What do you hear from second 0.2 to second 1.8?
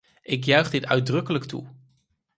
Ik juich dit uitdrukkelijk toe.